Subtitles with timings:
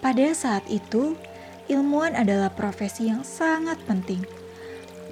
[0.00, 1.20] Pada saat itu,
[1.68, 4.24] ilmuwan adalah profesi yang sangat penting.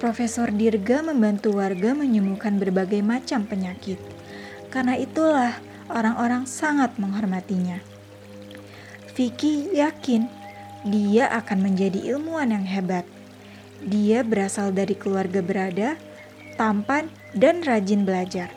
[0.01, 4.01] Profesor Dirga membantu warga menyembuhkan berbagai macam penyakit.
[4.73, 7.81] Karena itulah, orang-orang sangat menghormatinya.
[9.17, 10.29] Vicky yakin
[10.87, 13.03] dia akan menjadi ilmuwan yang hebat.
[13.83, 15.99] Dia berasal dari keluarga berada,
[16.55, 18.47] tampan, dan rajin belajar.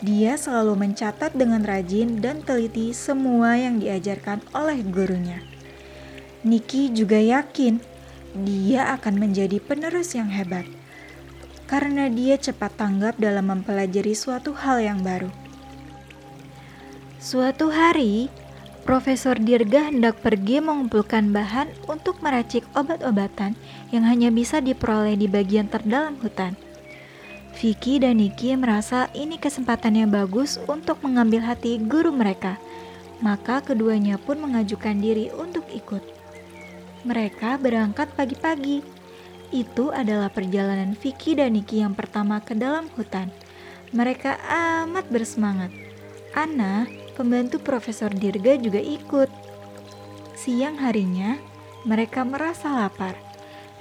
[0.00, 5.40] Dia selalu mencatat dengan rajin dan teliti semua yang diajarkan oleh gurunya.
[6.44, 7.80] Niki juga yakin
[8.44, 10.66] dia akan menjadi penerus yang hebat
[11.64, 15.43] karena dia cepat tanggap dalam mempelajari suatu hal yang baru.
[17.24, 18.28] Suatu hari,
[18.84, 23.56] Profesor Dirga hendak pergi mengumpulkan bahan untuk meracik obat-obatan
[23.88, 26.52] yang hanya bisa diperoleh di bagian terdalam hutan.
[27.56, 32.60] Vicky dan Niki merasa ini kesempatan yang bagus untuk mengambil hati guru mereka,
[33.24, 36.04] maka keduanya pun mengajukan diri untuk ikut.
[37.08, 38.84] Mereka berangkat pagi-pagi.
[39.48, 43.32] Itu adalah perjalanan Vicky dan Niki yang pertama ke dalam hutan.
[43.96, 44.36] Mereka
[44.84, 45.72] amat bersemangat.
[46.36, 46.84] Anna,
[47.14, 49.30] pembantu Profesor Dirga juga ikut.
[50.34, 51.38] Siang harinya,
[51.86, 53.14] mereka merasa lapar.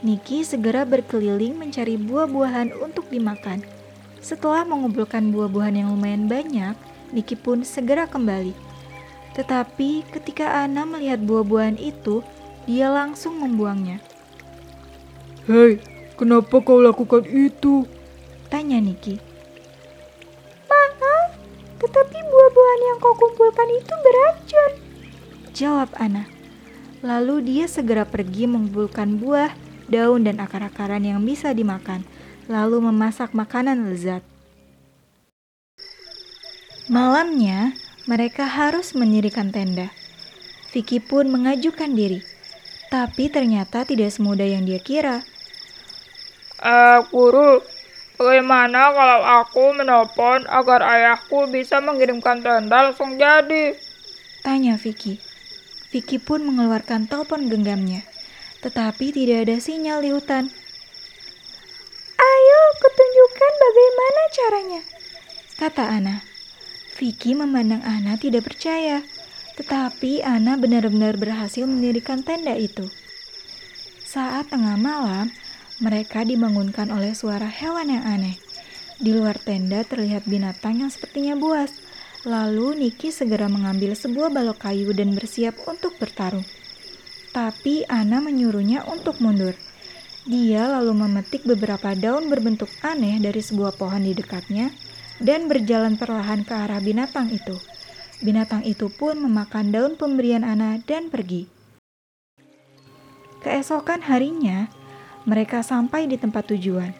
[0.06, 3.66] Niki segera berkeliling mencari buah-buahan untuk dimakan.
[4.24, 6.78] Setelah mengumpulkan buah-buahan yang lumayan banyak,
[7.12, 8.54] Niki pun segera kembali.
[9.34, 12.22] Tetapi ketika Ana melihat buah-buahan itu,
[12.70, 14.00] dia langsung membuangnya.
[15.50, 15.82] Hei,
[16.16, 17.84] kenapa kau lakukan itu?
[18.48, 19.33] Tanya Niki.
[22.80, 24.72] Yang kau kumpulkan itu beracun.
[25.54, 26.26] Jawab Ana.
[27.04, 29.52] Lalu dia segera pergi mengumpulkan buah,
[29.92, 32.08] daun, dan akar-akaran yang bisa dimakan,
[32.48, 34.24] lalu memasak makanan lezat.
[36.88, 37.76] Malamnya,
[38.08, 39.92] mereka harus mendirikan tenda.
[40.72, 42.24] Vicky pun mengajukan diri,
[42.88, 45.22] tapi ternyata tidak semudah yang dia kira.
[46.64, 47.60] Uh, guru,
[48.14, 53.74] Bagaimana kalau aku menelpon agar ayahku bisa mengirimkan tenda langsung jadi?
[54.46, 55.18] Tanya Vicky.
[55.90, 58.06] Vicky pun mengeluarkan telepon genggamnya,
[58.62, 60.50] tetapi tidak ada sinyal di hutan.
[62.18, 64.82] Ayo, kutunjukkan bagaimana caranya,
[65.62, 66.16] kata Ana.
[66.94, 69.02] Vicky memandang Ana tidak percaya,
[69.58, 72.90] tetapi Ana benar-benar berhasil mendirikan tenda itu.
[74.06, 75.34] Saat tengah malam,
[75.82, 78.38] mereka dibangunkan oleh suara hewan yang aneh.
[79.02, 81.74] Di luar tenda terlihat binatang yang sepertinya buas.
[82.24, 86.46] Lalu Niki segera mengambil sebuah balok kayu dan bersiap untuk bertarung.
[87.34, 89.58] Tapi Ana menyuruhnya untuk mundur.
[90.24, 94.72] Dia lalu memetik beberapa daun berbentuk aneh dari sebuah pohon di dekatnya
[95.20, 97.60] dan berjalan perlahan ke arah binatang itu.
[98.24, 101.52] Binatang itu pun memakan daun pemberian Ana dan pergi.
[103.44, 104.72] Keesokan harinya,
[105.24, 106.92] mereka sampai di tempat tujuan.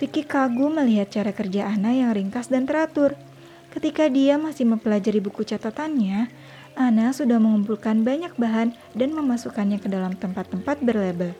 [0.00, 3.14] Vicky kagum melihat cara kerja Ana yang ringkas dan teratur.
[3.70, 6.32] Ketika dia masih mempelajari buku catatannya,
[6.74, 11.36] Ana sudah mengumpulkan banyak bahan dan memasukkannya ke dalam tempat-tempat berlabel.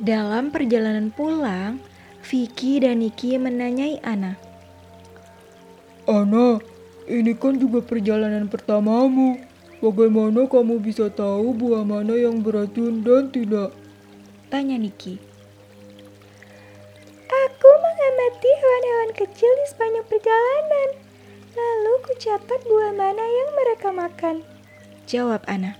[0.00, 1.82] Dalam perjalanan pulang,
[2.24, 4.38] Vicky dan Niki menanyai Ana.
[6.08, 6.62] Ana,
[7.10, 9.42] ini kan juga perjalanan pertamamu.
[9.80, 13.79] Bagaimana kamu bisa tahu buah mana yang beracun dan tidak?
[14.50, 15.14] Tanya Niki.
[17.30, 20.88] Aku mengamati hewan-hewan kecil di sepanjang perjalanan.
[21.54, 24.42] Lalu ku catat buah mana yang mereka makan.
[25.06, 25.78] Jawab Ana.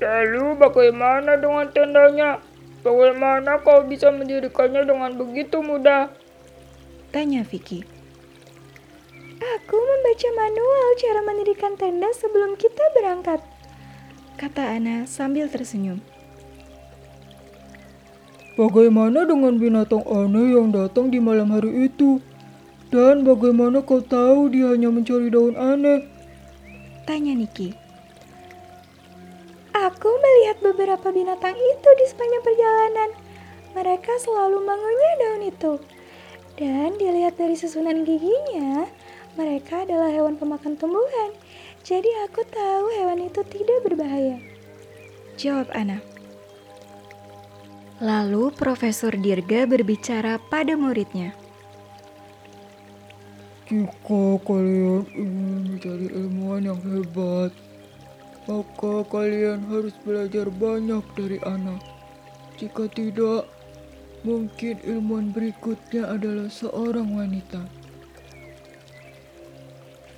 [0.00, 2.40] Lalu bagaimana dengan tendanya?
[2.80, 6.08] Bagaimana kau bisa mendirikannya dengan begitu mudah?
[7.12, 7.84] Tanya Vicky.
[9.36, 13.44] Aku membaca manual cara mendirikan tenda sebelum kita berangkat.
[14.40, 16.00] Kata Ana sambil tersenyum.
[18.52, 22.20] Bagaimana dengan binatang aneh yang datang di malam hari itu?
[22.92, 26.04] Dan bagaimana kau tahu dia hanya mencari daun aneh?
[27.08, 27.72] Tanya Niki.
[29.72, 33.10] Aku melihat beberapa binatang itu di sepanjang perjalanan.
[33.72, 35.72] Mereka selalu mengunyah daun itu.
[36.60, 38.84] Dan dilihat dari susunan giginya,
[39.40, 41.32] mereka adalah hewan pemakan tumbuhan.
[41.80, 44.36] Jadi aku tahu hewan itu tidak berbahaya.
[45.40, 46.11] Jawab Ana.
[48.02, 51.30] Lalu Profesor Dirga berbicara pada muridnya.
[53.70, 57.54] Jika kalian ingin menjadi ilmuwan yang hebat,
[58.50, 61.78] maka kalian harus belajar banyak dari anak.
[62.58, 63.46] Jika tidak,
[64.26, 67.62] mungkin ilmuwan berikutnya adalah seorang wanita.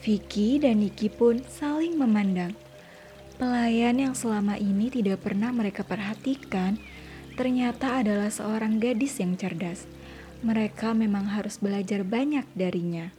[0.00, 2.56] Vicky dan Niki pun saling memandang.
[3.36, 6.80] Pelayan yang selama ini tidak pernah mereka perhatikan
[7.34, 9.86] ternyata adalah seorang gadis yang cerdas.
[10.46, 13.10] Mereka memang harus belajar banyak darinya.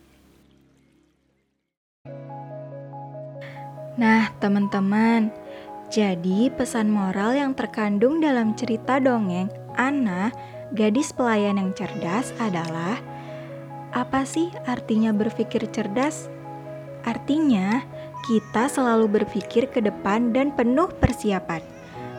[3.96, 5.32] Nah, teman-teman,
[5.88, 10.32] jadi pesan moral yang terkandung dalam cerita dongeng Ana,
[10.76, 13.00] gadis pelayan yang cerdas adalah
[13.96, 16.28] apa sih artinya berpikir cerdas?
[17.08, 17.80] Artinya,
[18.28, 21.75] kita selalu berpikir ke depan dan penuh persiapan.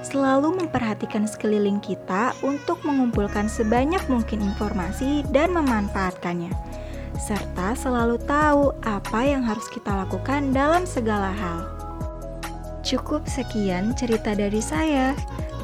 [0.06, 6.54] Selalu memperhatikan sekeliling kita untuk mengumpulkan sebanyak mungkin informasi dan memanfaatkannya
[7.16, 11.60] serta selalu tahu apa yang harus kita lakukan dalam segala hal.
[12.86, 15.16] Cukup sekian cerita dari saya.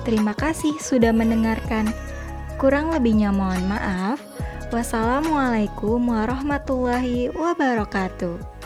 [0.02, 1.86] Terima kasih sudah mendengarkan.
[2.58, 4.18] Kurang lebihnya mohon maaf.
[4.74, 8.61] Wassalamualaikum warahmatullahi wabarakatuh.